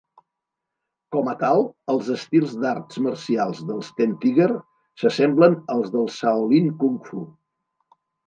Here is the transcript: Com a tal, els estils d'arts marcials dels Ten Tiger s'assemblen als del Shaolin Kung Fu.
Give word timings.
Com 1.15 1.27
a 1.33 1.35
tal, 1.41 1.59
els 1.93 2.07
estils 2.13 2.55
d'arts 2.63 2.97
marcials 3.09 3.61
dels 3.69 3.91
Ten 3.99 4.15
Tiger 4.25 4.49
s'assemblen 5.03 5.59
als 5.77 5.93
del 5.97 6.09
Shaolin 6.17 6.75
Kung 6.81 6.97
Fu. 7.11 7.23